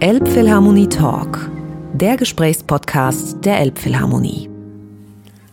[0.00, 1.48] Elbphilharmonie Talk,
[1.94, 4.50] der Gesprächspodcast der Elbphilharmonie.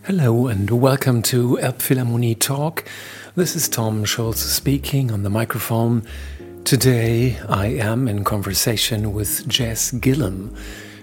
[0.02, 2.82] Hello and welcome to Elbphilharmonie Talk.
[3.36, 6.02] This is Tom Schulz speaking on the microphone.
[6.64, 10.56] Today I am in conversation with Jess Gillam.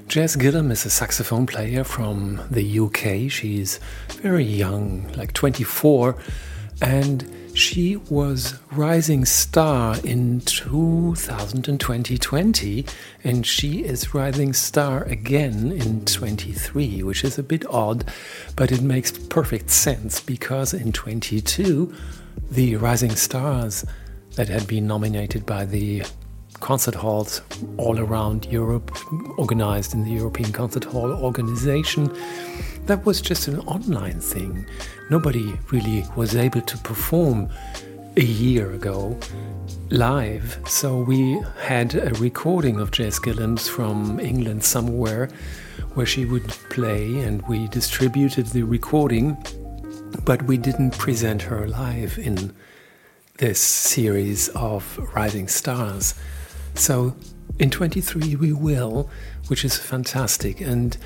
[0.10, 3.32] Jess Gillam is a saxophone player from the UK.
[3.32, 3.80] She's
[4.22, 6.18] very young, like 24,
[6.82, 7.24] and
[7.54, 12.86] she was rising star in 2020
[13.24, 18.04] and she is rising star again in 23 which is a bit odd
[18.56, 21.94] but it makes perfect sense because in 22
[22.52, 23.86] the rising stars
[24.36, 26.04] that had been nominated by the
[26.60, 27.42] concert halls
[27.78, 28.92] all around Europe
[29.38, 32.10] organized in the European Concert Hall organization
[32.90, 34.66] that was just an online thing.
[35.12, 37.48] Nobody really was able to perform
[38.18, 39.16] a year ago
[39.92, 40.60] live.
[40.66, 45.30] So we had a recording of Jess Gillam's from England somewhere
[45.94, 49.38] where she would play, and we distributed the recording,
[50.26, 52.52] but we didn't present her live in
[53.38, 56.16] this series of Rising Stars.
[56.74, 57.16] So
[57.60, 59.12] in 23 we will,
[59.48, 60.60] which is fantastic.
[60.60, 60.98] And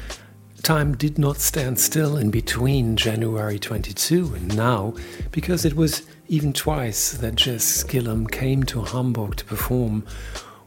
[0.64, 4.94] time did not stand still in between January 22 and now,
[5.30, 10.06] because it was even twice that Jess Gillam came to Hamburg to perform.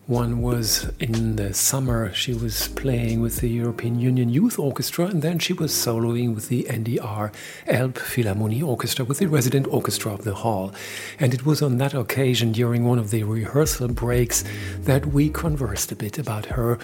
[0.06, 5.22] One was in the summer, she was playing with the European Union Youth Orchestra, and
[5.22, 7.33] then she was soloing with the NDR
[7.66, 10.75] Elbphilharmonie Orchestra, with the resident orchestra of the hall.
[11.19, 14.44] And it was on that occasion, during one of the rehearsal breaks,
[14.81, 16.78] that we conversed a bit about her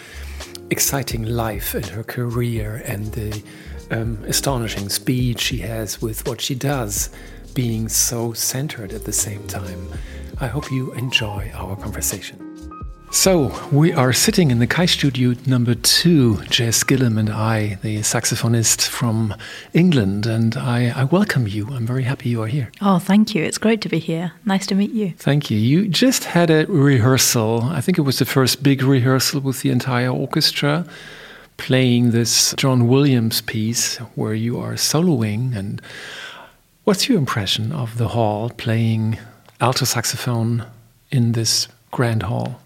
[0.73, 3.43] exciting life and her career and the
[3.91, 7.11] um, astonishing speed she has with what she does,
[7.53, 9.87] being so centered at the same time.
[10.41, 12.52] I hope you enjoy our conversation.
[13.15, 18.89] So, we are sitting in the Kaistudio number two, Jess Gillam and I, the saxophonist
[18.89, 19.35] from
[19.75, 21.69] England, and I, I, welcome you.
[21.69, 22.73] I'm very happy you are here.
[22.81, 23.45] Oh, thank you.
[23.45, 24.33] It's great to be here.
[24.47, 25.13] Nice to meet you.
[25.19, 25.59] Thank you.
[25.59, 27.65] You just had a rehearsal.
[27.65, 30.87] I think it was the first big rehearsal with the entire orchestra,
[31.59, 35.55] playing this John Williams piece where you are soloing.
[35.55, 35.83] And
[36.85, 39.19] what's your impression of the hall playing
[39.61, 40.65] alto saxophone
[41.11, 42.59] in this grand hall?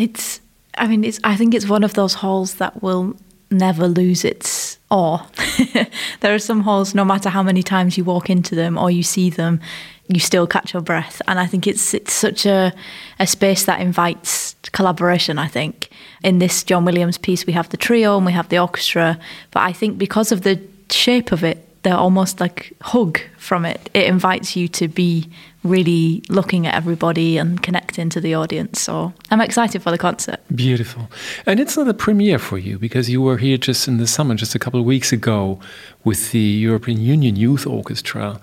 [0.00, 0.40] It's,
[0.78, 1.20] I mean, it's.
[1.24, 3.16] I think it's one of those halls that will
[3.50, 5.26] never lose its awe.
[6.20, 9.02] there are some halls, no matter how many times you walk into them or you
[9.02, 9.60] see them,
[10.08, 11.20] you still catch your breath.
[11.28, 12.72] And I think it's it's such a
[13.18, 15.38] a space that invites collaboration.
[15.38, 15.90] I think
[16.22, 19.18] in this John Williams piece we have the trio and we have the orchestra,
[19.50, 23.90] but I think because of the shape of it, they're almost like hug from it.
[23.94, 25.28] It invites you to be
[25.62, 28.80] really looking at everybody and connecting to the audience.
[28.80, 30.40] So I'm excited for the concert.
[30.54, 31.10] Beautiful.
[31.46, 34.34] And it's not a premiere for you because you were here just in the summer,
[34.34, 35.60] just a couple of weeks ago,
[36.02, 38.40] with the European Union Youth Orchestra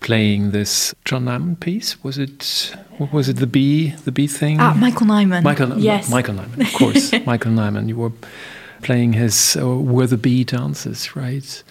[0.00, 2.02] playing this John Nyman piece.
[2.02, 4.60] Was it what was it the bee the bee thing?
[4.60, 5.42] Ah, Michael Nyman.
[5.42, 6.10] Michael yes.
[6.10, 7.12] Michael Nyman, of course.
[7.26, 7.88] Michael Nyman.
[7.88, 8.12] You were
[8.82, 11.62] playing his uh, Where the Bee Dances, right?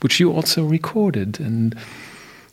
[0.00, 1.76] Which you also recorded and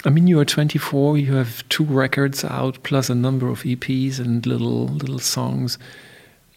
[0.07, 1.17] I mean, you are 24.
[1.17, 5.77] You have two records out, plus a number of EPs and little little songs.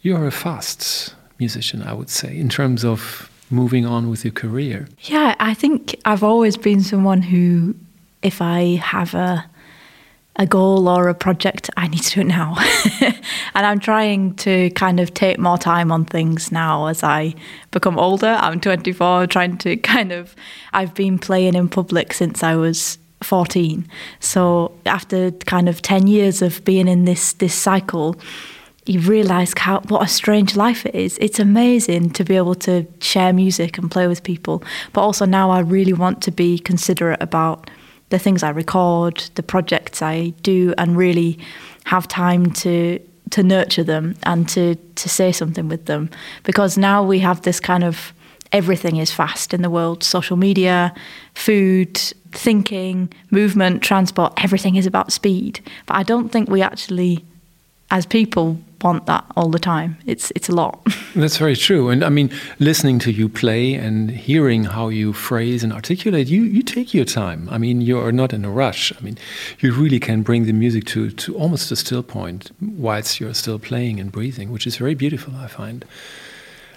[0.01, 4.31] You are a fast musician, I would say, in terms of moving on with your
[4.31, 4.87] career.
[5.01, 7.75] Yeah, I think I've always been someone who,
[8.21, 9.45] if I have a
[10.37, 12.55] a goal or a project, I need to do it now.
[13.53, 17.35] and I'm trying to kind of take more time on things now as I
[17.71, 18.37] become older.
[18.39, 20.33] I'm 24, trying to kind of,
[20.71, 23.87] I've been playing in public since I was 14.
[24.19, 28.15] So after kind of 10 years of being in this this cycle,
[28.85, 31.17] you realize how what a strange life it is.
[31.19, 35.51] It's amazing to be able to share music and play with people, but also now
[35.51, 37.69] I really want to be considerate about
[38.09, 41.39] the things I record, the projects I do, and really
[41.85, 42.99] have time to
[43.31, 46.09] to nurture them and to to say something with them.
[46.43, 48.13] Because now we have this kind of
[48.51, 50.93] everything is fast in the world social media,
[51.33, 51.97] food,
[52.31, 55.61] thinking, movement, transport, everything is about speed.
[55.85, 57.25] But I don't think we actually,
[57.89, 59.97] as people, want that all the time.
[60.05, 60.81] It's it's a lot.
[61.15, 61.89] That's very true.
[61.89, 66.43] And I mean, listening to you play and hearing how you phrase and articulate, you
[66.43, 67.47] you take your time.
[67.51, 68.91] I mean, you are not in a rush.
[68.97, 69.17] I mean,
[69.59, 73.59] you really can bring the music to to almost a still point whilst you're still
[73.59, 75.35] playing and breathing, which is very beautiful.
[75.35, 75.85] I find.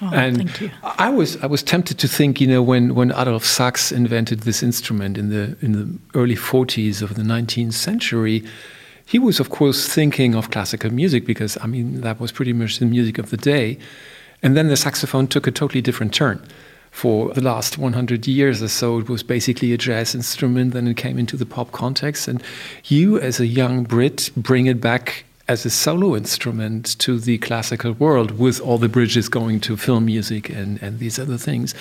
[0.02, 0.70] Oh, and thank you.
[0.82, 4.62] I was I was tempted to think, you know, when when Adolf Sax invented this
[4.62, 8.44] instrument in the in the early 40s of the 19th century,
[9.06, 12.78] he was of course thinking of classical music because I mean that was pretty much
[12.78, 13.78] the music of the day.
[14.42, 16.46] And then the saxophone took a totally different turn.
[16.90, 20.96] For the last 100 years or so, it was basically a jazz instrument, then it
[20.96, 22.28] came into the pop context.
[22.28, 22.40] And
[22.84, 27.92] you, as a young Brit, bring it back as a solo instrument to the classical
[27.92, 31.74] world with all the bridges going to film music and, and these other things.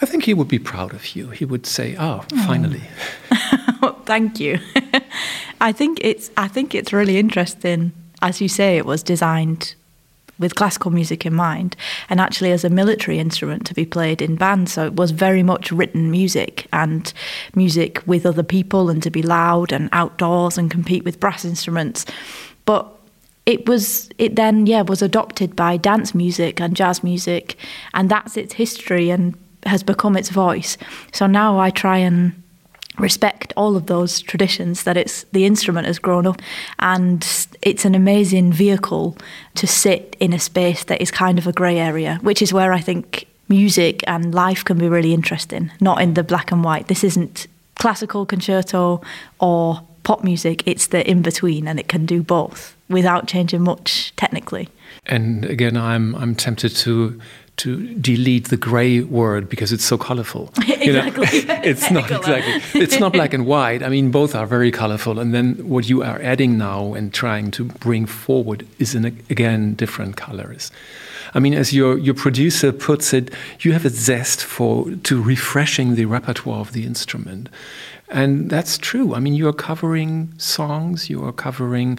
[0.00, 1.30] I think he would be proud of you.
[1.30, 2.82] He would say, "Oh, finally."
[4.04, 4.58] Thank you.
[5.60, 7.92] I think it's I think it's really interesting.
[8.22, 9.74] As you say, it was designed
[10.38, 11.74] with classical music in mind,
[12.08, 14.72] and actually as a military instrument to be played in bands.
[14.72, 17.12] So it was very much written music and
[17.56, 22.06] music with other people, and to be loud and outdoors and compete with brass instruments.
[22.68, 22.86] But
[23.46, 27.56] it was it then yeah was adopted by dance music and jazz music,
[27.94, 29.34] and that's its history and
[29.64, 30.76] has become its voice.
[31.10, 32.34] So now I try and
[32.98, 36.42] respect all of those traditions that it's the instrument has grown up
[36.78, 37.26] and
[37.62, 39.16] it's an amazing vehicle
[39.54, 42.72] to sit in a space that is kind of a grey area which is where
[42.72, 46.88] I think music and life can be really interesting not in the black and white
[46.88, 49.00] this isn't classical concerto
[49.38, 54.10] or pop music it's the in between and it can do both without changing much
[54.16, 54.66] technically
[55.04, 57.20] and again i'm i'm tempted to
[57.58, 60.50] to delete the gray word because it's so colorful.
[60.68, 61.44] You exactly.
[61.44, 61.60] Know?
[61.64, 62.80] it's not exactly.
[62.80, 63.82] It's not black and white.
[63.82, 65.18] I mean, both are very colorful.
[65.18, 69.74] And then what you are adding now and trying to bring forward is in again
[69.74, 70.70] different colors.
[71.34, 75.94] I mean, as your your producer puts it, you have a zest for to refreshing
[75.94, 77.48] the repertoire of the instrument,
[78.08, 79.14] and that's true.
[79.14, 81.10] I mean, you are covering songs.
[81.10, 81.98] You are covering,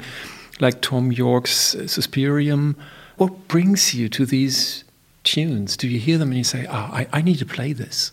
[0.59, 2.75] like Thom Yorke's uh, Suspirium.
[3.17, 4.85] What brings you to these
[5.23, 8.11] tunes, do you hear them and you say, oh, I, I need to play this?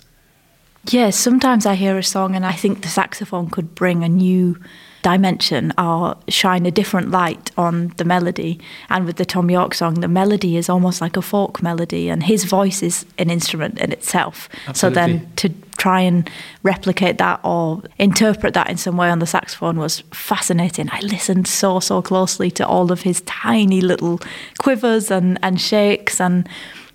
[0.90, 4.58] Yes, sometimes I hear a song and I think the saxophone could bring a new
[5.06, 8.58] dimension are shine a different light on the melody.
[8.90, 12.24] And with the Thom Yorke song, the melody is almost like a folk melody, and
[12.24, 14.48] his voice is an instrument in itself.
[14.66, 14.74] Absolutely.
[14.74, 15.48] So then to
[15.78, 16.28] try and
[16.64, 20.88] replicate that or interpret that in some way on the saxophone was fascinating.
[20.90, 24.18] I listened so, so closely to all of his tiny little
[24.58, 26.48] quivers and, and shakes and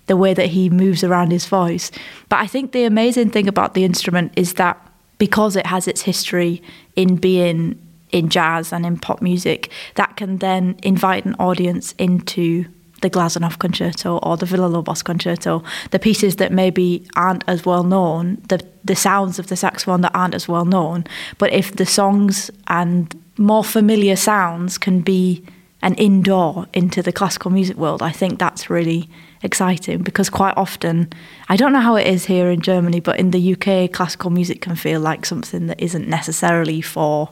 [0.06, 1.90] the way that he moves around his voice.
[2.28, 4.76] But I think the amazing thing about the instrument is that
[5.16, 6.60] because it has its history
[6.94, 7.78] in being
[8.12, 12.66] in jazz and in pop music, that can then invite an audience into
[13.00, 18.40] the Glazunov concerto or the Villa-Lobos concerto, the pieces that maybe aren't as well known,
[18.48, 21.04] the the sounds of the saxophone that aren't as well known.
[21.38, 25.44] But if the songs and more familiar sounds can be
[25.82, 29.08] an indoor into the classical music world, I think that's really
[29.42, 31.12] exciting because quite often,
[31.48, 34.60] I don't know how it is here in Germany, but in the UK, classical music
[34.60, 37.30] can feel like something that isn't necessarily for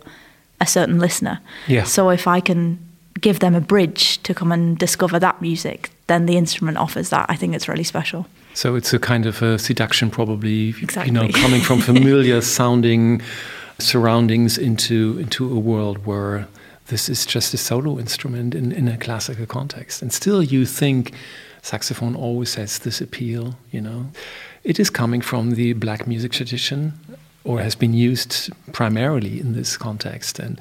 [0.60, 1.40] a certain listener.
[1.66, 1.84] Yeah.
[1.84, 2.78] So if I can
[3.20, 7.26] give them a bridge to come and discover that music, then the instrument offers that.
[7.28, 8.26] I think it's really special.
[8.54, 10.70] So it's a kind of a seduction, probably.
[10.70, 11.06] Exactly.
[11.06, 13.22] You know, coming from familiar sounding
[13.78, 16.46] surroundings into into a world where
[16.88, 21.14] this is just a solo instrument in, in a classical context, and still you think
[21.62, 24.10] saxophone always has this appeal, you know.
[24.62, 26.92] It is coming from the black music tradition
[27.44, 30.38] or has been used primarily in this context.
[30.38, 30.58] And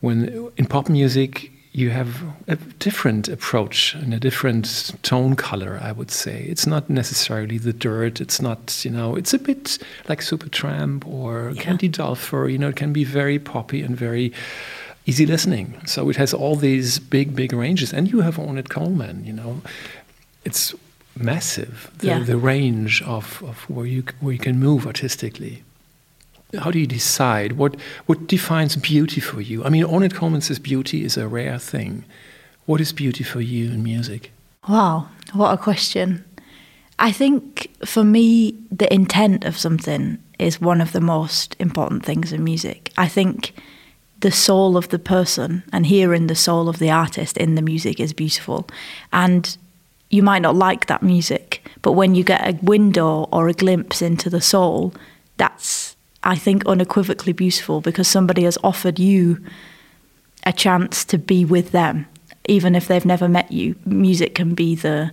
[0.00, 5.92] when in pop music, you have a different approach and a different tone color, I
[5.92, 6.44] would say.
[6.48, 8.20] It's not necessarily the dirt.
[8.20, 11.62] It's not, you know, it's a bit like Supertramp or Yeah.
[11.62, 12.48] Candy Dulfer.
[12.50, 14.32] You know, it can be very poppy and very
[15.06, 15.74] easy listening.
[15.86, 17.92] So it has all these big, big ranges.
[17.92, 19.62] And you have Ornette Coleman, you know.
[20.44, 20.74] It's
[21.16, 22.18] massive, the, Yeah.
[22.20, 25.62] the range of, of where, you, where you can move artistically.
[26.58, 27.52] How do you decide?
[27.52, 29.64] What, what defines beauty for you?
[29.64, 32.04] I mean, Ornette Coleman says beauty is a rare thing.
[32.66, 34.32] What is beauty for you in music?
[34.68, 36.24] Wow, what a question.
[36.98, 42.32] I think for me, the intent of something is one of the most important things
[42.32, 42.92] in music.
[42.96, 43.54] I think
[44.20, 47.98] the soul of the person and hearing the soul of the artist in the music
[47.98, 48.68] is beautiful.
[49.12, 49.56] And
[50.10, 54.00] you might not like that music, but when you get a window or a glimpse
[54.00, 54.94] into the soul,
[55.38, 55.91] that's,
[56.24, 59.44] I think, unequivocally beautiful because somebody has offered you
[60.44, 62.06] a chance to be with them,
[62.46, 63.76] even if they've never met you.
[63.84, 65.12] Music can be the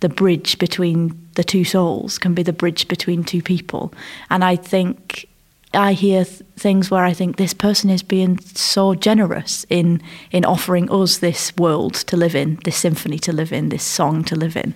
[0.00, 3.92] the bridge between the two souls, can be the bridge between two people.
[4.30, 5.28] And I think
[5.74, 10.00] I hear th- things where I think this person is being so generous in
[10.30, 14.24] in offering us this world to live in, this symphony to live in, this song
[14.24, 14.74] to live in.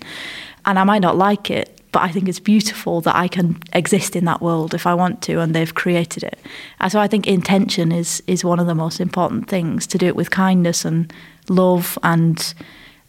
[0.65, 4.17] And I might not like it, but I think it's beautiful that I can exist
[4.17, 6.39] in that world if I want to, and they've created it.
[6.81, 10.07] And so I think intention is is one of the most important things to do
[10.07, 11.13] it with kindness and
[11.49, 12.55] love and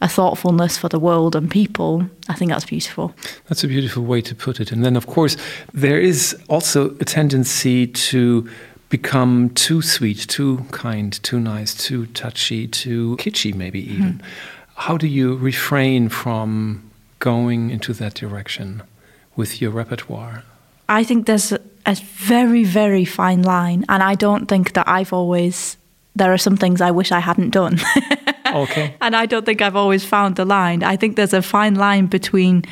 [0.02, 3.16] a thoughtfulness for the world and people, I think that's beautiful.
[3.48, 4.70] That's a beautiful way to put it.
[4.70, 5.38] And then, of course,
[5.74, 8.50] there is also a tendency to
[8.90, 14.16] become too sweet, too kind, too nice, too touchy, too kitschy, maybe even.
[14.16, 14.22] Mm.
[14.76, 16.84] How do you refrain from
[17.24, 18.84] going into that direction
[19.38, 20.44] with your repertoire?
[20.90, 25.14] I think there's a, a very, very fine line, and I don't think that I've
[25.14, 25.78] always.
[26.16, 27.80] There are some things I wish I hadn't done.
[28.54, 28.96] okay.
[29.02, 30.84] And I don't think I've always found the line.
[30.84, 32.66] I think there's a fine line between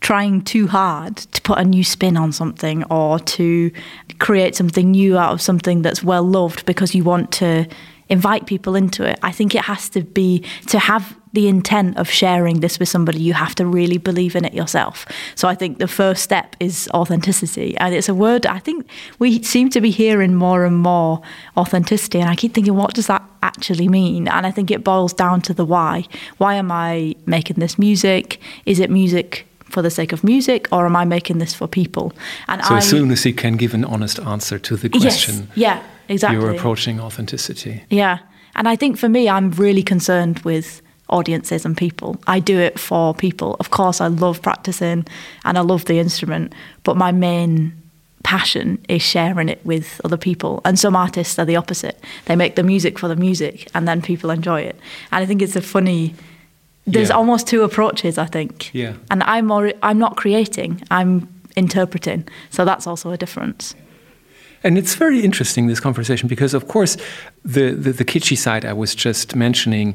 [0.00, 3.72] trying too hard to put a new spin on something or to
[4.18, 7.66] create something new out of something that's well loved because you want to
[8.08, 9.18] invite people into it.
[9.22, 13.20] I think it has to be to have the intent of sharing this with somebody,
[13.20, 15.04] you have to really believe in it yourself.
[15.34, 17.76] So I think the first step is authenticity.
[17.78, 18.86] And it's a word I think
[19.18, 21.20] we seem to be hearing more and more
[21.56, 22.20] authenticity.
[22.20, 24.28] And I keep thinking, what does that actually mean?
[24.28, 26.04] And I think it boils down to the why.
[26.38, 28.40] Why am I making this music?
[28.64, 32.12] Is it music for the sake of music or am I making this for people?
[32.48, 35.48] And so I, as soon as you can give an honest answer to the question,
[35.54, 36.40] yes, yeah, exactly.
[36.40, 37.82] You're approaching authenticity.
[37.90, 38.20] Yeah.
[38.54, 42.16] And I think for me, I'm really concerned with audiences and people.
[42.26, 43.56] I do it for people.
[43.58, 45.06] Of course, I love practicing
[45.44, 46.54] and I love the instrument,
[46.84, 47.72] but my main
[48.22, 50.60] passion is sharing it with other people.
[50.64, 51.98] And some artists are the opposite.
[52.26, 54.78] They make the music for the music and then people enjoy it.
[55.10, 56.14] And I think it's a funny
[56.86, 57.16] there's yeah.
[57.16, 58.72] almost two approaches, I think.
[58.74, 58.94] Yeah.
[59.10, 62.28] And I'm more I'm not creating, I'm interpreting.
[62.50, 63.74] So that's also a difference.
[64.62, 66.96] And it's very interesting this conversation because, of course,
[67.44, 69.94] the, the, the kitschy side I was just mentioning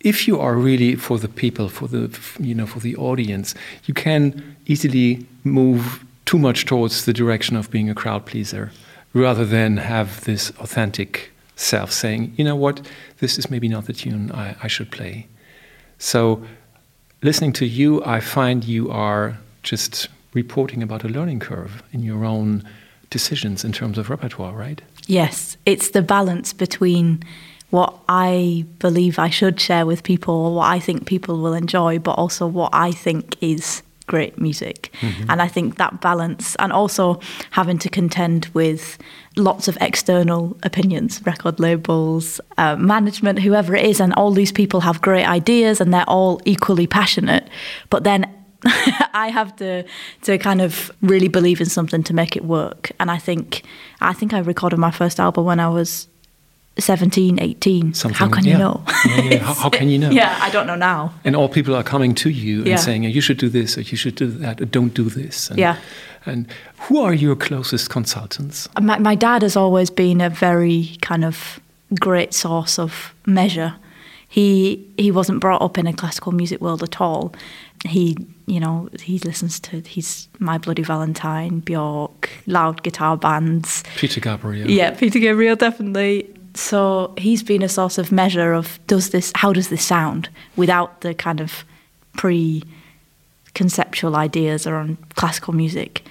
[0.00, 3.54] if you are really for the people, for the you know for the audience,
[3.86, 8.70] you can easily move too much towards the direction of being a crowd pleaser,
[9.12, 12.86] rather than have this authentic self saying, you know what,
[13.18, 15.26] this is maybe not the tune I, I should play.
[15.98, 16.42] So,
[17.22, 22.24] listening to you, I find you are just reporting about a learning curve in your
[22.24, 22.62] own
[23.10, 24.80] decisions in terms of repertoire, right?
[25.06, 27.22] Yes, it's the balance between
[27.70, 31.98] what I believe I should share with people, or what I think people will enjoy,
[31.98, 34.90] but also what I think is great music.
[35.00, 35.30] Mm-hmm.
[35.30, 38.98] And I think that balance, and also having to contend with
[39.38, 44.80] lots of external opinions, record labels, uh, management, whoever it is, and all these people
[44.80, 47.48] have great ideas and they're all equally passionate.
[47.90, 48.26] But then
[49.14, 49.84] I have to
[50.22, 52.90] to kind of really believe in something to make it work.
[52.98, 53.62] And I think
[54.00, 56.08] I think I recorded my first album when I was
[56.78, 57.94] 17, 18.
[57.94, 58.52] Something, how can yeah.
[58.52, 58.84] you know?
[59.06, 59.38] Yeah, yeah.
[59.38, 60.10] How, how, can you know?
[60.20, 61.12] yeah, I don't know now.
[61.24, 63.96] And all people are coming to you and saying, you should do this, or you
[63.96, 65.50] should do that, or don't do this.
[65.50, 65.76] And, yeah.
[66.24, 66.46] And
[66.80, 68.68] who are your closest consultants?
[68.76, 71.60] Uh, my, my dad has always been a very kind of
[71.98, 73.74] great source of measure.
[74.28, 77.32] He he wasn't brought up in a classical music world at all.
[77.86, 78.16] He
[78.46, 83.84] you know he listens to he's My Bloody Valentine, Bjork, loud guitar bands.
[83.96, 84.70] Peter Gabriel.
[84.70, 86.28] Yeah, Peter Gabriel definitely
[86.58, 91.00] so he's been a sort of measure of does this how does this sound without
[91.00, 91.64] the kind of
[92.16, 92.62] pre
[93.54, 96.02] conceptual ideas around classical music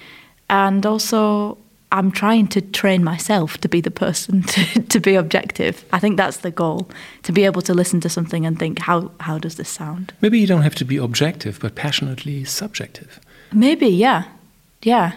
[0.49, 1.57] and also
[1.91, 5.85] I'm trying to train myself to be the person to, to be objective.
[5.93, 6.89] I think that's the goal
[7.23, 10.13] to be able to listen to something and think, how, how does this sound?
[10.19, 13.21] Maybe you don't have to be objective, but passionately subjective.
[13.53, 14.25] Maybe, yeah.
[14.83, 15.13] Yeah.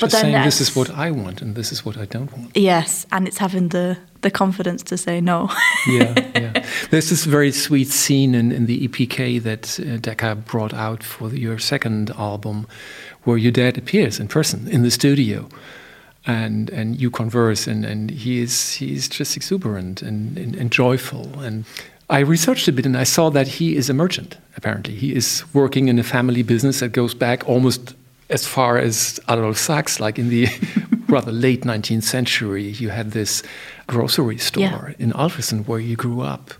[0.00, 2.32] Just but then saying this is what I want and this is what I don't
[2.32, 2.56] want.
[2.56, 5.50] Yes, and it's having the the confidence to say no.
[5.86, 6.66] yeah, yeah.
[6.90, 11.28] There's this very sweet scene in, in the EPK that uh, Decca brought out for
[11.28, 12.66] the, your second album,
[13.24, 15.48] where your dad appears in person in the studio,
[16.26, 21.40] and and you converse, and, and he is he's just exuberant and, and, and joyful
[21.40, 21.64] and.
[22.12, 24.96] I researched a bit and I saw that he is a merchant, apparently.
[24.96, 27.94] He is working in a family business that goes back almost
[28.30, 30.46] as far as Adolf Sax, like in the
[31.08, 33.42] rather late 19th century, you had this
[33.86, 35.04] grocery store yeah.
[35.04, 36.52] in Ulverston where you grew up.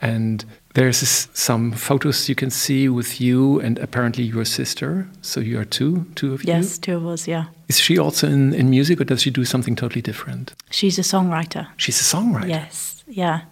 [0.00, 5.08] And there's this, some photos you can see with you and apparently your sister.
[5.22, 6.52] So you are two, two of you?
[6.52, 7.46] Yes, two of us, yeah.
[7.68, 10.54] Is she also in, in music or does she do something totally different?
[10.70, 11.66] She's a songwriter.
[11.78, 12.48] She's a songwriter?
[12.48, 13.42] Yes, yeah.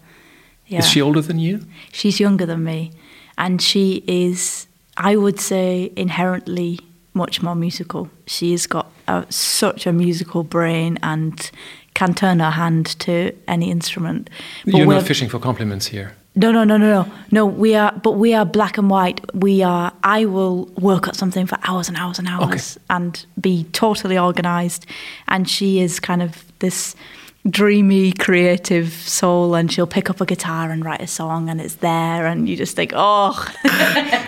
[0.67, 0.79] yeah.
[0.81, 1.67] Is she older than you?
[1.91, 2.93] She's younger than me.
[3.39, 6.79] And she is, I would say, inherently
[7.17, 8.09] much more musical.
[8.27, 11.51] She's got a, such a musical brain and
[11.95, 14.31] can turn her hand to any instrument.
[14.65, 16.15] But You're not fishing for compliments here.
[16.39, 17.13] No, no, no, no, no.
[17.31, 19.21] No, we are, but we are black and white.
[19.35, 19.91] We are.
[20.03, 22.85] I will work at something for hours and hours and hours okay.
[22.91, 24.85] and be totally organised,
[25.29, 26.95] and she is kind of this
[27.51, 31.77] dreamy, creative soul, and she'll pick up a guitar and write a song, and it's
[31.77, 33.35] there, and you just think, oh.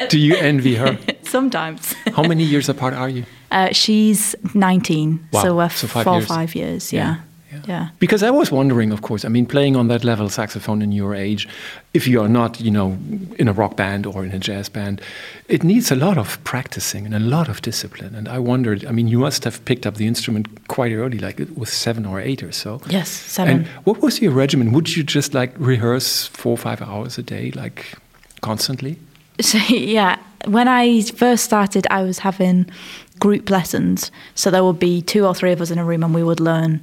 [0.09, 0.99] Do you envy her?
[1.23, 1.95] Sometimes.
[2.15, 3.25] How many years apart are you?
[3.51, 6.27] Uh, she's 19, Wow, so we're so four or years.
[6.29, 6.93] five years.
[6.93, 7.21] Yeah, Yeah.
[7.69, 7.91] Yeah.
[7.99, 11.15] Because I was wondering, of course, I mean, playing on that level saxophone in your
[11.15, 11.47] age,
[11.93, 12.99] if you are not, you know,
[13.39, 15.03] in a rock band or in a jazz band,
[15.49, 18.15] it needs a lot of practicing and a lot of discipline.
[18.15, 21.39] And I wondered, I mean, you must have picked up the instrument quite early, like
[21.39, 22.81] it was seven or eight or so.
[22.89, 23.57] Yes, seven.
[23.59, 24.73] And what was your regimen?
[24.73, 27.95] Would you just like rehearse four or five hours a day, like
[28.41, 28.97] constantly?
[29.43, 32.71] So yeah, when I first started, I was having
[33.19, 34.11] group lessons.
[34.35, 36.41] So there would be two or three of us in a room, and we would
[36.41, 36.81] learn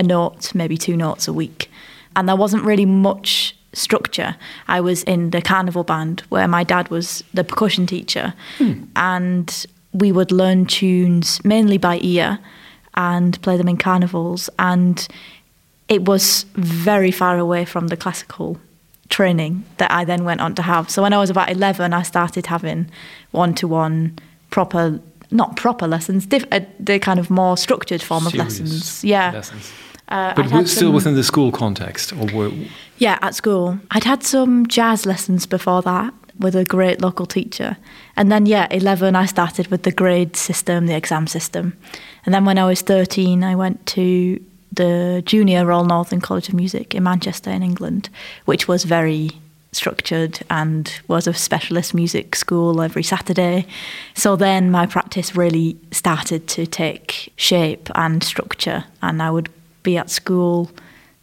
[0.00, 1.70] a note, maybe two notes a week.
[2.16, 4.34] And there wasn't really much structure.
[4.66, 8.34] I was in the carnival band where my dad was the percussion teacher,
[8.96, 12.38] and we would learn tunes mainly by ear
[12.94, 14.50] and play them in carnivals.
[14.58, 15.06] And
[15.88, 18.58] it was very far away from the classical
[19.08, 20.88] training that I then went on to have.
[20.90, 22.90] So when I was about 11, I started having
[23.32, 24.18] one to one
[24.50, 29.02] proper, not proper lessons, diff- uh, the kind of more structured form of lessons.
[29.04, 29.32] Yeah.
[29.32, 29.72] Lessons.
[30.10, 32.50] Uh, But we're still some- within the school context, or were,
[32.98, 33.78] yeah, at school.
[33.92, 37.76] I'd had some jazz lessons before that with a great local teacher.
[38.16, 41.74] And then, yeah, 11, I started with the grade system, the exam system.
[42.24, 44.40] And then when I was 13, I went to
[44.72, 48.08] the Junior Royal Northern College of Music in Manchester, in England,
[48.46, 49.30] which was very
[49.72, 53.66] structured and was a specialist music school every Saturday.
[54.14, 58.84] So then my practice really started to take shape and structure.
[59.02, 59.48] And I would
[59.82, 60.70] be at school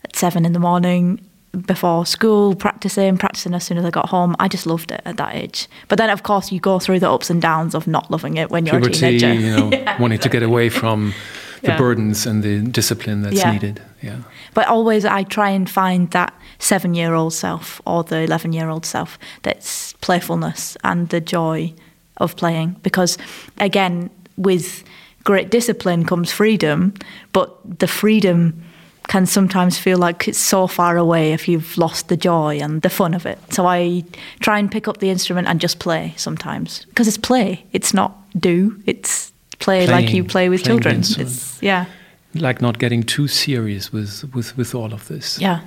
[0.03, 1.19] at seven in the morning
[1.65, 4.35] before school, practicing, practicing as soon as I got home.
[4.39, 5.67] I just loved it at that age.
[5.87, 8.49] But then, of course, you go through the ups and downs of not loving it
[8.51, 9.33] when you're puberty, a teenager.
[9.33, 11.13] you know, wanting to get away from
[11.61, 11.77] the Yeah.
[11.77, 13.51] burdens and the discipline that's Yeah.
[13.51, 13.81] needed.
[14.03, 14.17] Yeah.
[14.53, 18.69] But always I try and find that seven year old self or the 11 year
[18.69, 21.73] old self that's playfulness and the joy
[22.17, 22.75] of playing.
[22.83, 23.17] Because
[23.59, 24.83] again, with
[25.27, 26.93] great discipline comes freedom,
[27.33, 28.53] but the freedom
[29.09, 32.89] can sometimes feel like it's so far away if you've lost the joy and the
[32.89, 33.37] fun of it.
[33.53, 34.05] So I
[34.39, 37.65] try and pick up the instrument and just play sometimes because it's play.
[37.73, 38.81] It's not do.
[38.85, 40.99] It's play like you play with children.
[40.99, 41.85] It's yeah,
[42.33, 45.39] Like not getting too serious with, with, with all of this.
[45.41, 45.59] yeah.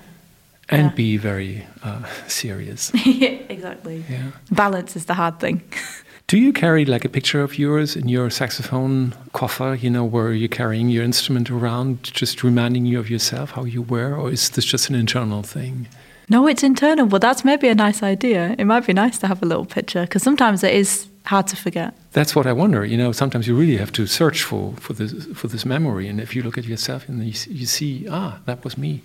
[0.73, 0.95] And yeah.
[0.95, 2.93] be very uh, serious.
[2.95, 4.05] exactly.
[4.09, 4.31] yeah.
[4.53, 5.61] Balance is the hard thing.
[6.27, 10.33] Do you carry like a picture of yours in your saxophone coffer, you know, where
[10.33, 14.15] you're carrying your instrument around, just reminding you of yourself, how you were?
[14.15, 15.89] Or is this just an internal thing?
[16.31, 18.55] no, it's internal, but that's maybe a nice idea.
[18.57, 21.57] It might be nice to have a little picture because sometimes it is hard to
[21.57, 21.93] forget.
[22.13, 22.85] That's what I wonder.
[22.85, 26.07] You know, sometimes you really have to search for, for, this, for this memory.
[26.07, 29.03] And if you look at yourself and you, see- you see, ah, that was me.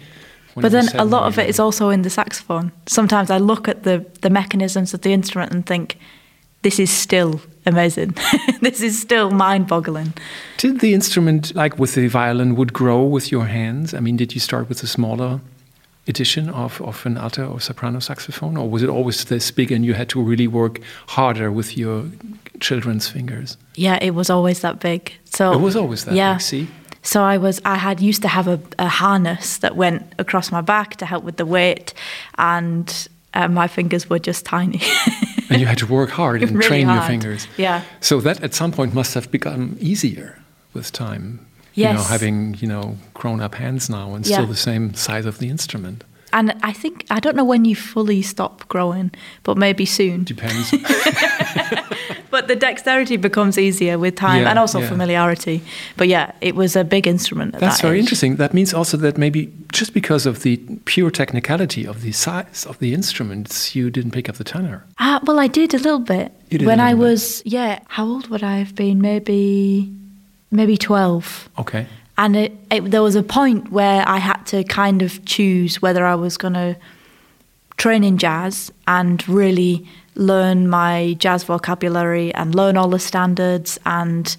[0.55, 2.71] but then a lot of it is also in the saxophone.
[2.85, 5.97] Sometimes I look at the, the mechanisms of the instrument and think,
[6.65, 8.15] this is still amazing.
[8.61, 10.13] this is still mind boggling.
[10.57, 13.93] Did the instrument, like with the violin, would grow with your hands?
[13.93, 15.41] I mean, did you start with a smaller
[16.07, 19.85] edition of, of an alto or soprano saxophone, or was it always this big and
[19.85, 22.05] you had to really work harder with your
[22.59, 23.57] children's fingers?
[23.75, 25.13] Yeah, it was always that big.
[25.25, 26.33] So It was always that yeah.
[26.33, 26.67] big, see?
[27.03, 30.61] So I was I had used to have a, a harness that went across my
[30.61, 31.93] back to help with the weight,
[32.39, 34.81] and uh, my fingers were just tiny.
[35.47, 37.47] And you had to work hard and Really train your fingers.
[37.55, 37.81] Yeah.
[38.01, 40.39] So that at some point must have become easier
[40.73, 41.39] with time.
[41.75, 42.09] You know, Yes.
[42.09, 44.37] having, you know, grown up hands now and Yeah.
[44.37, 46.03] still the same size of the instrument.
[46.37, 49.09] And I think I don't know when you fully stop growing,
[49.43, 50.23] but maybe soon.
[50.25, 50.71] Depends.
[52.31, 54.89] But the dexterity becomes easier with time Yeah, and also yeah.
[54.89, 55.61] familiarity.
[55.95, 57.55] But yeah, it was a big instrument.
[57.55, 58.01] At That's that very age.
[58.03, 58.35] interesting.
[58.35, 62.77] That means also that maybe just because of the pure technicality of the size of
[62.79, 64.83] the instruments, you didn't pick up the tenor.
[64.99, 67.11] Ah, well, I did a little bit You did a when I little bit.
[67.11, 67.79] was yeah.
[67.87, 68.99] How old would I have been?
[68.99, 69.89] Maybe,
[70.51, 71.47] maybe twelve.
[71.57, 71.85] Okay.
[72.17, 76.05] And it, it, there was a point where I had to kind of choose whether
[76.05, 76.77] I was going to
[77.77, 84.37] train in jazz and really learn my jazz vocabulary and learn all the standards and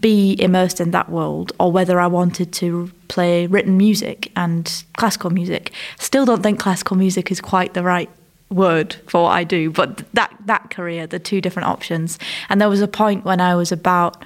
[0.00, 5.30] be immersed in that world, or whether I wanted to play written music and classical
[5.30, 5.72] music.
[5.98, 8.08] Still don't think classical music is quite the right
[8.48, 12.18] word for what I do, but that that career, the two different options.
[12.48, 14.24] And there was a point when I was about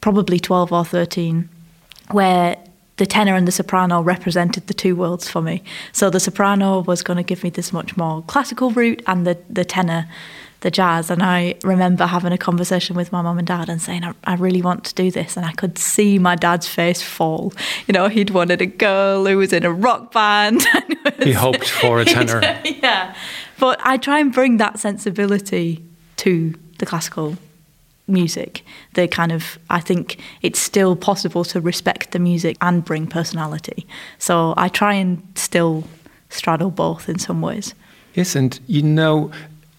[0.00, 1.48] probably 12 or 13
[2.12, 2.56] where
[2.96, 5.62] the tenor and the soprano represented the two worlds for me.
[5.92, 9.38] So the soprano was going to give me this much more classical route, and the,
[9.48, 10.06] the tenor
[10.60, 11.10] the jazz.
[11.10, 14.34] And I remember having a conversation with my mum and dad and saying, I, I,
[14.34, 15.36] really want to do this.
[15.36, 17.52] And I could see my dad's face fall.
[17.86, 20.62] You know, he'd wanted a girl who was in a rock band.
[21.22, 22.40] he hoped for a tenor.
[22.64, 23.14] yeah.
[23.58, 25.82] But I try and bring that sensibility
[26.16, 27.36] to the classical
[28.10, 28.64] music.
[28.94, 33.86] The kind of, I think it's still possible to respect the music and bring personality.
[34.18, 35.84] So I try and still
[36.28, 37.74] straddle both in some ways.
[38.14, 39.30] Yes, and you know,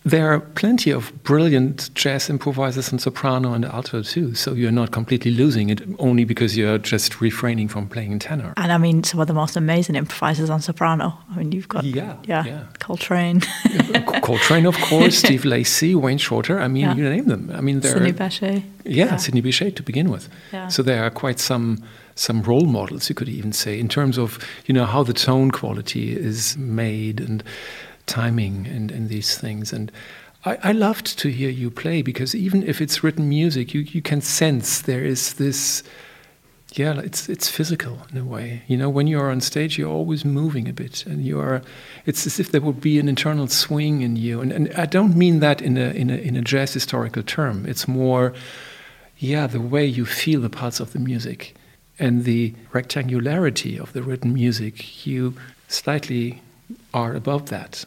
[0.03, 4.91] there are plenty of brilliant jazz improvisers in soprano and alto too, so you're not
[4.91, 8.53] completely losing it only because you're just refraining from playing tenor.
[8.57, 11.17] And I mean, some of the most amazing improvisers on soprano.
[11.29, 12.63] I mean, you've got yeah, yeah, yeah.
[12.79, 13.41] Coltrane,
[14.23, 16.59] Coltrane, of course, Steve Lacy, Wayne Shorter.
[16.59, 16.95] I mean, yeah.
[16.95, 17.51] you name them.
[17.53, 18.63] I mean, there Sidney Bechet.
[18.83, 20.29] Yeah, yeah, Sidney Bechet to begin with.
[20.51, 20.67] Yeah.
[20.69, 21.83] So there are quite some
[22.15, 25.51] some role models, you could even say, in terms of you know how the tone
[25.51, 27.43] quality is made and
[28.11, 29.71] timing and, and these things.
[29.71, 29.91] And
[30.43, 34.01] I, I, loved to hear you play because even if it's written music, you, you
[34.01, 35.81] can sense there is this,
[36.73, 38.63] yeah, it's, it's physical in a way.
[38.67, 41.61] You know, when you're on stage, you're always moving a bit and you are,
[42.05, 44.41] it's as if there would be an internal swing in you.
[44.41, 47.65] And, and I don't mean that in a, in, a, in a jazz historical term.
[47.65, 48.33] It's more,
[49.19, 51.55] yeah, the way you feel the parts of the music
[51.97, 55.35] and the rectangularity of the written music, you
[55.69, 56.41] slightly
[56.93, 57.85] are above that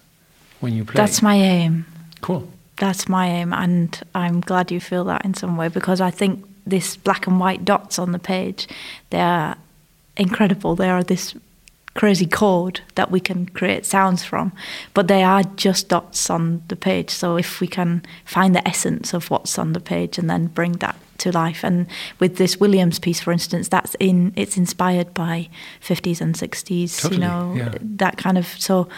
[0.65, 0.97] when you play.
[0.97, 1.87] That's my aim.
[2.21, 2.49] Cool.
[2.79, 6.45] That's my aim, and I'm glad you feel that in some way because I think
[6.67, 8.67] this black and white dots on the page,
[9.11, 9.57] they are
[10.17, 10.75] incredible.
[10.75, 11.35] They are this
[11.95, 14.53] crazy chord that we can create sounds from,
[14.93, 17.11] but they are just dots on the page.
[17.11, 20.73] So if we can find the essence of what's on the page and then bring
[20.75, 21.87] that to life, and
[22.19, 25.49] with this Williams piece, for instance, that's in it's inspired by
[25.81, 27.01] 50s and 60s.
[27.01, 27.75] Totally, you know yeah.
[27.81, 28.89] that kind of so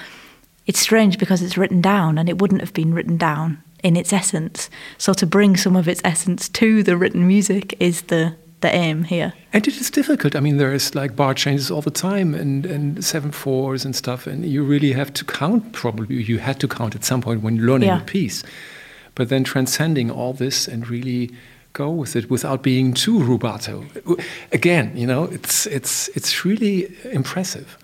[0.67, 4.13] it's strange because it's written down and it wouldn't have been written down in its
[4.13, 4.69] essence.
[4.99, 9.05] So to bring some of its essence to the written music is the the aim
[9.05, 9.35] here.
[9.53, 10.35] And it is difficult.
[10.35, 13.95] I mean, there is like bar changes all the time and, and seven fours and
[13.95, 15.73] stuff, and you really have to count.
[15.73, 18.01] Probably you had to count at some point when learning yeah.
[18.01, 18.43] a piece,
[19.15, 21.31] but then transcending all this and really
[21.75, 23.85] go with it without being too rubato.
[24.53, 27.77] Again, you know, it's it's it's really impressive.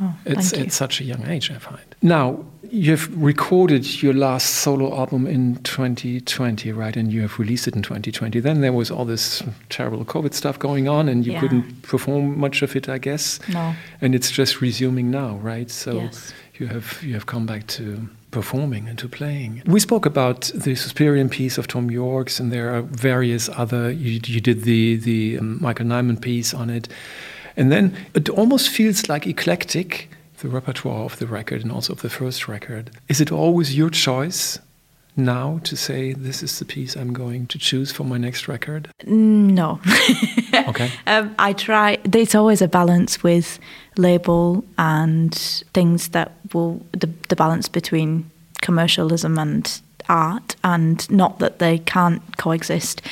[0.00, 1.94] Oh, it's at such a young age, I find.
[2.02, 6.96] Now, you've recorded your last solo album in 2020, right?
[6.96, 8.38] And you have released it in 2020.
[8.40, 11.40] Then there was all this terrible COVID stuff going on, and you yeah.
[11.40, 13.40] couldn't perform much of it, I guess.
[13.48, 13.74] No.
[14.00, 15.70] And it's just resuming now, right?
[15.70, 16.32] So yes.
[16.54, 19.62] you have you have come back to performing and to playing.
[19.66, 23.90] We spoke about the Suspirium piece of Thom Yorke's, and there are various other.
[23.90, 26.88] You, you did the the um, Michael Nyman piece on it.
[27.58, 32.02] And then it almost feels like eclectic, the repertoire of the record and also of
[32.02, 32.92] the first record.
[33.08, 34.60] Is it always your choice
[35.16, 38.88] now to say this is the piece I'm going to choose for my next record?
[39.04, 39.80] No.
[40.68, 40.92] okay.
[41.08, 41.98] Um, I try.
[42.04, 43.58] There's always a balance with
[43.96, 45.34] label and
[45.74, 48.30] things that will the, the balance between
[48.62, 53.02] commercialism and art, and not that they can't coexist.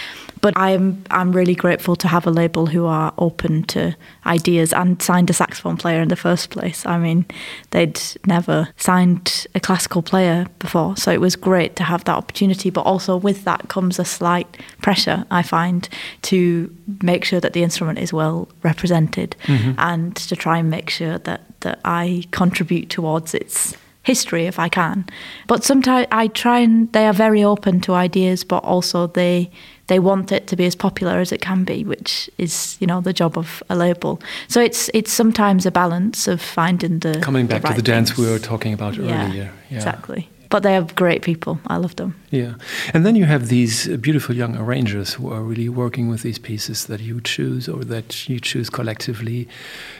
[0.46, 5.02] But I'm I'm really grateful to have a label who are open to ideas and
[5.02, 6.86] signed a saxophone player in the first place.
[6.86, 7.24] I mean,
[7.72, 12.70] they'd never signed a classical player before, so it was great to have that opportunity.
[12.70, 14.46] But also with that comes a slight
[14.82, 15.88] pressure I find
[16.30, 19.72] to make sure that the instrument is well represented mm-hmm.
[19.78, 24.68] and to try and make sure that that I contribute towards its history if I
[24.68, 25.06] can.
[25.48, 29.50] But sometimes I try and they are very open to ideas, but also they
[29.88, 33.00] they want it to be as popular as it can be, which is you know
[33.00, 34.20] the job of a label.
[34.48, 37.92] So it's it's sometimes a balance of finding the coming back the right to the
[37.92, 38.26] dance things.
[38.26, 39.52] we were talking about Yeah, earlier.
[39.70, 39.76] Yeah.
[39.76, 40.28] Exactly.
[40.48, 41.58] But they are great people.
[41.66, 42.14] I love them.
[42.30, 42.54] Yeah.
[42.94, 46.86] And then you have these beautiful young arrangers who are really working with these pieces
[46.86, 49.48] that you choose or that you choose collectively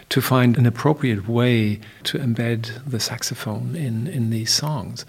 [0.09, 5.05] to find an appropriate way to embed the saxophone in, in these songs.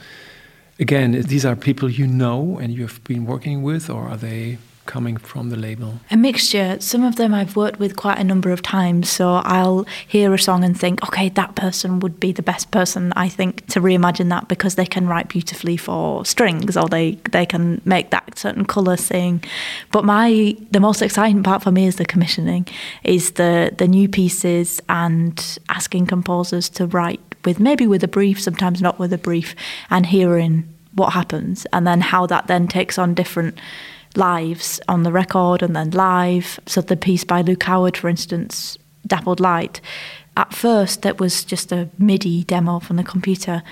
[0.80, 5.18] Again, these are people you know and you've been working with, or are they coming
[5.18, 6.00] from the label?
[6.10, 6.78] A mixture.
[6.80, 10.40] Some of them I've worked with quite a number of times, so I'll hear a
[10.40, 14.30] song and think, okay, that person would be the best person, I think, to reimagine
[14.30, 18.66] that because they can write beautifully for strings or they, they can make that certain
[18.66, 19.44] colour sing.
[19.92, 22.68] But my the most exciting part for me is the commissioning,
[23.04, 28.41] is the, the new pieces and asking composers to write with maybe with a brief,
[28.41, 29.56] sometimes not with a brief,
[29.89, 33.60] and hearing what happens and then how that then takes on different
[34.15, 36.60] lives on the record and then live.
[36.65, 39.80] So the piece by Luke Howard, for instance, Dappled Light,
[40.36, 43.63] at first it was just a MIDI demo from the computer.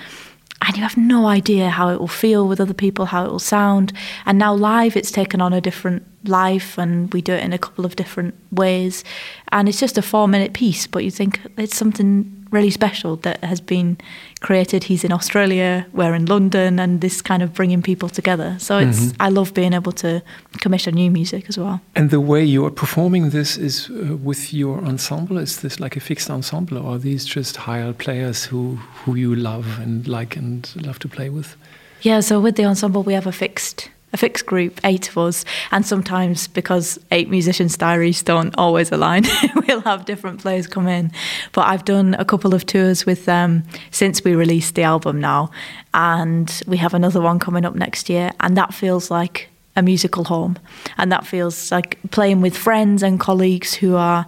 [0.62, 3.38] and you have no idea how it will feel with other people, how it will
[3.38, 3.92] sound.
[4.24, 7.58] And now live, it's taken on a different life, and we do it in a
[7.58, 9.04] couple of different ways.
[9.52, 13.42] And it's just a four minute piece, but you think it's something really special that
[13.44, 13.98] has been
[14.40, 14.84] created.
[14.84, 18.56] He's in Australia, we're in London, and this kind of bringing people together.
[18.58, 19.22] So it's mm-hmm.
[19.22, 20.22] I love being able to
[20.60, 21.80] commission new music as well.
[21.94, 25.38] And the way you are performing this is uh, with your ensemble.
[25.38, 29.34] Is this like a fixed ensemble, or are these just hired players who who you
[29.34, 31.56] love and like and love to play with?
[32.02, 35.44] Yeah, so with the ensemble, we have a fixed a fixed group, eight of us,
[35.70, 39.24] and sometimes because eight musicians' diaries don't always align,
[39.66, 41.10] we'll have different players come in.
[41.52, 45.50] But I've done a couple of tours with them since we released the album now,
[45.92, 50.24] and we have another one coming up next year, and that feels like a musical
[50.24, 50.56] home,
[50.96, 54.26] and that feels like playing with friends and colleagues who are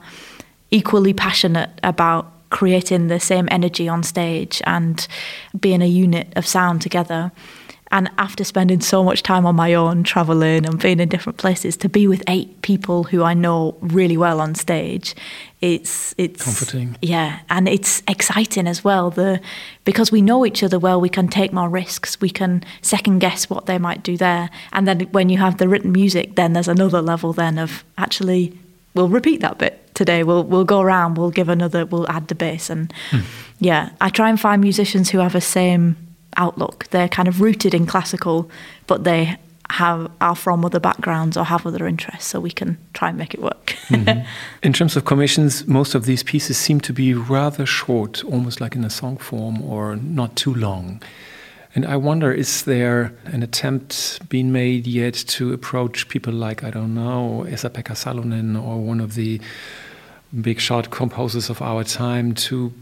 [0.70, 5.06] equally passionate about creating the same energy on stage and
[5.58, 7.30] being a unit of sound together.
[7.90, 11.76] And after spending so much time on my own, traveling and being in different places,
[11.78, 15.14] to be with eight people who I know really well on stage,
[15.60, 16.96] it's it's comforting.
[17.02, 19.10] Yeah, and it's exciting as well.
[19.10, 19.40] The
[19.84, 22.20] because we know each other well, we can take more risks.
[22.20, 25.68] We can second guess what they might do there, and then when you have the
[25.68, 28.58] written music, then there's another level then of actually
[28.94, 30.22] we'll repeat that bit today.
[30.22, 31.16] We'll we'll go around.
[31.16, 31.86] We'll give another.
[31.86, 33.20] We'll add the bass and hmm.
[33.58, 33.90] yeah.
[34.00, 35.96] I try and find musicians who have the same
[36.38, 36.86] outlook.
[36.90, 38.50] They're kind of rooted in classical,
[38.86, 39.36] but they
[39.70, 43.34] have are from other backgrounds or have other interests, so we can try and make
[43.34, 43.66] it work.
[43.88, 44.26] mm-hmm.
[44.62, 48.74] In terms of commissions, most of these pieces seem to be rather short, almost like
[48.74, 51.02] in a song form, or not too long.
[51.74, 56.70] And I wonder, is there an attempt being made yet to approach people like, I
[56.70, 59.40] don't know, Esa-Pekka Salonen or one of the
[60.40, 62.72] big shot composers of our time to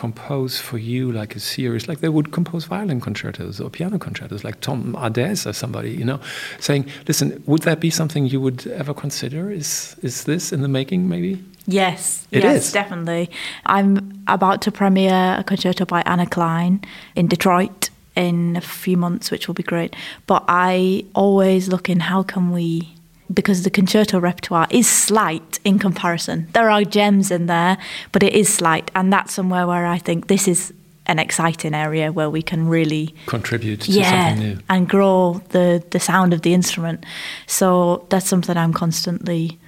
[0.00, 4.42] compose for you like a series, like they would compose violin concertos or piano concertos,
[4.42, 6.18] like Tom Adès or somebody, you know,
[6.58, 9.50] saying, "Listen, would that be something you would ever consider?
[9.50, 11.32] Is is this in the making, maybe?"
[11.66, 12.72] Yes, it yes, is.
[12.72, 13.28] definitely.
[13.66, 13.90] I'm
[14.26, 16.80] about to premiere a concerto by Anna Clyne
[17.14, 19.94] in Detroit in a few months, which will be great.
[20.26, 22.94] But I always look in how can we
[23.32, 26.48] because the concerto repertoire is slight in comparison.
[26.52, 27.78] There are gems in there,
[28.12, 30.72] but it is slight, and that's somewhere where I think this is
[31.06, 35.82] an exciting area where we can really contribute to yeah, something new and grow the
[35.90, 37.04] the sound of the instrument.
[37.46, 39.58] So that's something I'm constantly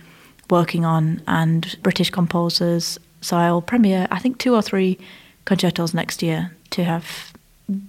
[0.51, 2.99] working on, and British composers.
[3.21, 4.99] So I'll premiere, I think, two or three
[5.45, 7.32] concertos next year to have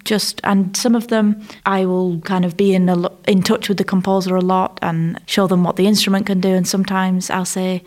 [0.04, 3.78] just and some of them I will kind of be in a, in touch with
[3.78, 6.50] the composer a lot and show them what the instrument can do.
[6.50, 7.84] And sometimes I'll say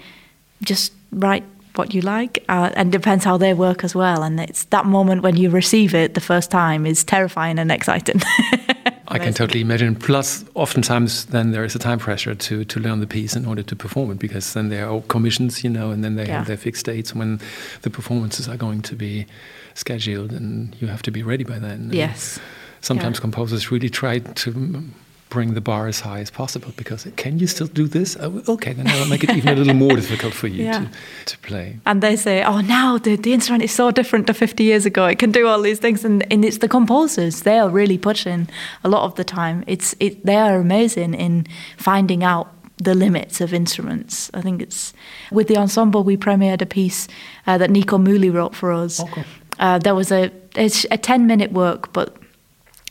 [0.62, 2.44] just write what you like.
[2.48, 4.22] Uh, and it depends how they work as well.
[4.22, 8.22] And it's that moment when you receive it the first time is terrifying and exciting
[9.08, 9.94] I can totally imagine.
[9.94, 13.62] Plus, oftentimes, then there is a time pressure to to learn the piece in order
[13.62, 16.38] to perform it, because then there are commissions, you know, and then they yeah.
[16.38, 17.40] have their fixed dates when
[17.82, 19.26] the performances are going to be
[19.74, 21.90] scheduled, and you have to be ready by then.
[21.92, 22.36] Yes.
[22.36, 22.44] And
[22.84, 23.22] sometimes yeah.
[23.22, 24.82] composers really try to
[25.28, 28.16] bring the bar as high as possible because can you still do this?
[28.20, 30.78] Oh, okay, then I'll make it even a little more difficult for you yeah.
[30.78, 30.90] to,
[31.26, 31.78] to play.
[31.84, 35.06] And they say, oh, now the, the instrument is so different to 50 years ago.
[35.06, 36.04] It can do all these things.
[36.04, 38.48] And, and it's the composers, they are really pushing
[38.84, 39.64] a lot of the time.
[39.66, 44.30] It's it, They are amazing in finding out the limits of instruments.
[44.34, 44.92] I think it's
[45.32, 47.08] with the ensemble we premiered a piece
[47.46, 49.00] uh, that Nico Muhly wrote for us.
[49.00, 49.24] Okay.
[49.58, 52.16] Uh, there was a it's a ten minute work, but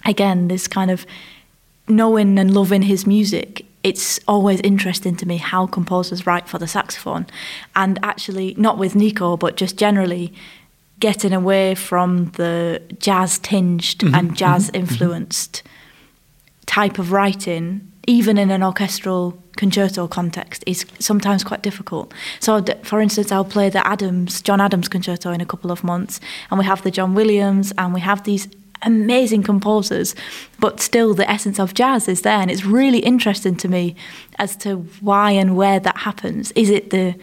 [0.06, 1.06] again, this kind of
[1.88, 3.66] knowing and loving his music.
[3.84, 7.28] It's always interesting to me how composers write for the saxophone,
[7.76, 10.34] and actually not with Nico, but just generally
[11.00, 14.16] getting away from the jazz tinged mm-hmm.
[14.16, 16.66] and jazz influenced mm-hmm.
[16.66, 22.14] type of writing, even in an orchestral concerto context is sometimes quite difficult.
[22.40, 26.20] So, for instance, I'll play the Adams, John Adams concerto in a couple of months,
[26.50, 28.48] and we have the John Williams, and we have these
[28.86, 30.16] amazing composers,
[30.60, 33.96] but still the essence of jazz is there, and it's really interesting to me
[34.40, 36.52] as to why and where that happens.
[36.52, 37.16] Is it the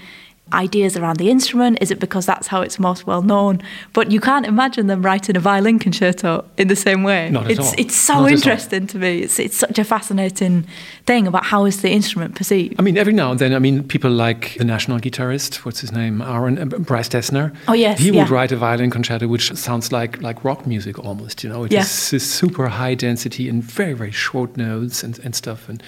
[0.52, 1.78] ideas around the instrument?
[1.80, 3.62] Is it because that's how it's most well known?
[3.92, 7.30] But you can't imagine them writing a violin concerto in the same way.
[7.30, 7.74] Not it's at all.
[7.78, 9.20] it's so Not interesting to me.
[9.20, 10.66] It's it's such a fascinating
[11.06, 12.74] thing about how is the instrument perceived.
[12.78, 15.92] I mean, every now and then, I mean, people like the national guitarist, what's his
[15.92, 17.54] name, Aaron uh, Bryce Dessner.
[17.68, 18.22] Oh yes, he yeah.
[18.22, 21.44] would write a violin concerto which sounds like like rock music almost.
[21.44, 21.80] You know, it yeah.
[21.82, 25.82] is super high density and very very short notes and and stuff and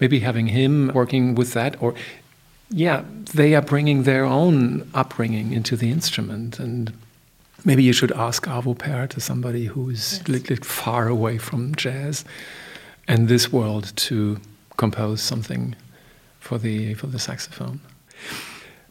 [0.00, 1.94] maybe having him working with that or
[2.70, 6.92] yeah, they are bringing their own upbringing into the instrument, and
[7.64, 10.28] maybe you should ask Arvo Pärt as somebody who's Yes.
[10.28, 12.24] little far away from jazz
[13.06, 14.38] and this world to
[14.76, 15.76] compose something
[16.40, 17.80] for the for the saxophone.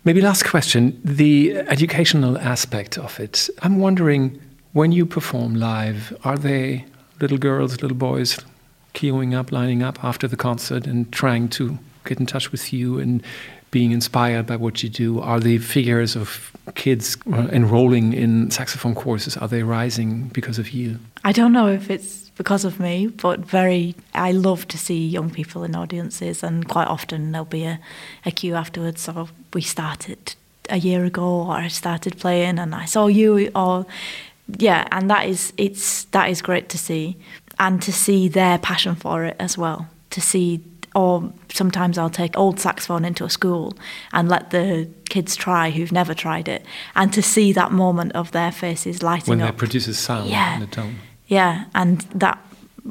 [0.05, 3.49] Maybe last question, the educational aspect of it.
[3.61, 4.39] I'm wondering
[4.73, 6.85] when you perform live, are they
[7.21, 8.37] little girls, little boys
[8.93, 12.99] queuing up, lining up after the concert and trying to get in touch with you
[12.99, 13.23] and
[13.73, 15.19] being inspired by what you do?
[15.19, 20.69] Are the figures of kids uh, enrolling in saxophone courses are they rising because of
[20.69, 20.99] you?
[21.25, 23.95] I don't know if it's because of me, but very.
[24.13, 27.79] I love to see young people in audiences, and quite often there'll be a,
[28.25, 29.01] a queue afterwards.
[29.01, 30.35] So we started
[30.69, 33.85] a year ago, or I started playing, and I saw you, or
[34.57, 37.17] yeah, and that is it's that is great to see,
[37.57, 39.87] and to see their passion for it as well.
[40.11, 40.61] To see,
[40.95, 43.75] or sometimes I'll take old saxophone into a school
[44.11, 48.31] and let the kids try who've never tried it, and to see that moment of
[48.31, 49.39] their faces lighting up.
[49.39, 50.55] When they produce a sound Yeah.
[50.55, 50.95] and a tone.
[51.27, 52.37] Yeah, and that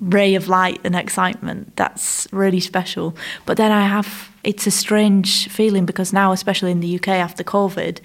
[0.01, 3.15] ray of light and excitement, that's really special.
[3.47, 7.45] But then I have, it's a strange feeling because now, especially in the UK after
[7.45, 7.99] COVID,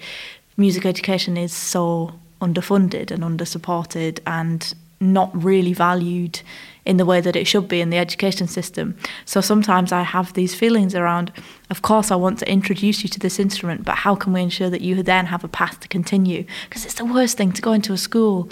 [0.56, 6.40] music education is so underfunded and undersupported and not really valued
[6.84, 8.96] in the way that it should be in the education system.
[9.26, 11.32] So sometimes I have these feelings around,
[11.68, 14.70] of course, I want to introduce you to this instrument, but how can we ensure
[14.70, 16.44] that you then have a path to continue?
[16.68, 18.50] Because it's the worst thing to go into a school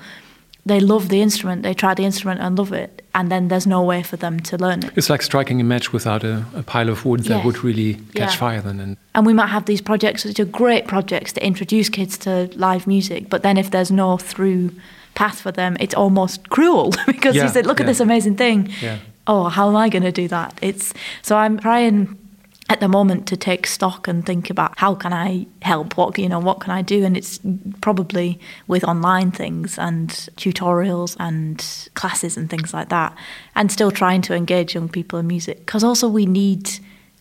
[0.66, 3.82] they love the instrument, they try the instrument and love it, and then there's no
[3.85, 4.90] way for them to learn it.
[4.96, 8.32] It's like striking a match without a, a pile of wood that would really catch
[8.32, 8.37] Yeah.
[8.37, 8.80] fire then.
[8.80, 12.50] And And we might have these projects which are great projects to introduce kids to
[12.56, 14.72] live music, but then if there's no through
[15.16, 18.70] path for them, it's almost cruel because Yeah, you said, "Look at this amazing thing."
[18.81, 18.98] Yeah.
[19.26, 20.57] Oh, how am I going to do that?
[20.62, 22.16] It's so I'm trying
[22.68, 25.96] at the moment to take stock and think about how can I help?
[25.96, 27.05] What you know, what can I do?
[27.05, 27.40] And it's
[27.81, 33.16] probably with online things and tutorials and classes and things like that,
[33.55, 36.70] and still trying to engage young people in music because also we need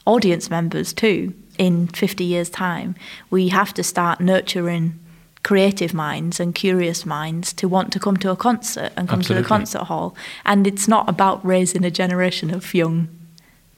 [0.05, 1.33] audience members too.
[1.57, 2.95] In 50 years' time,
[3.29, 4.99] we have to start nurturing
[5.45, 9.25] creative minds and curious minds to want to come to a concert and come to
[9.25, 9.43] Absolutely.
[9.43, 10.15] the concert hall.
[10.43, 13.07] And it's not about raising a generation of young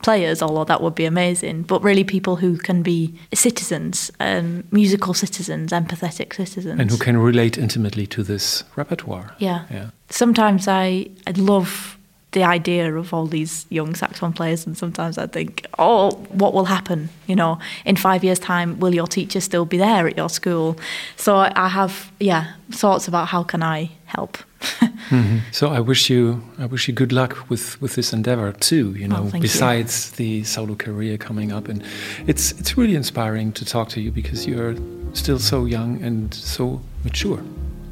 [0.01, 5.13] players, although that would be amazing, but really people who can be citizens, um, musical
[5.13, 6.79] citizens, empathetic citizens.
[6.79, 9.35] and who can relate intimately to this repertoire.
[9.37, 9.65] Yeah.
[9.69, 9.89] Yeah.
[10.09, 11.96] Sometimes I, I love
[12.37, 16.65] the idea of all these young saxophone players, and sometimes I think, oh, what will
[16.65, 17.09] happen?
[17.27, 20.75] You know, in five years' time, will your teacher still be there at your school?
[21.15, 21.31] So
[21.65, 24.37] I have, yeah, thoughts about how can I help.
[25.09, 25.39] Mhm.
[25.51, 28.85] So I wish you I wish you good luck with with this endeavor too.
[29.01, 29.49] You know, Oh, thank you.
[29.49, 31.81] besides the solo career coming up, and
[32.27, 34.75] it's it's really inspiring to talk to you because you're
[35.13, 37.39] still so young and so mature,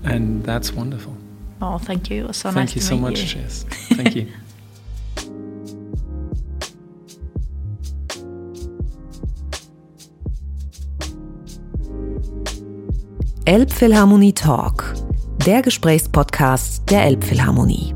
[0.03, 1.13] and that's wonderful.
[1.67, 2.25] Oh, thank you.
[2.25, 3.41] It was so Thank nice you to so meet much, you.
[3.41, 3.63] Jess.
[3.97, 4.27] Thank you.
[13.45, 14.93] Elbphilharmonie Talk,
[15.45, 17.94] der Gesprächspodcast der Elbphilharmonie.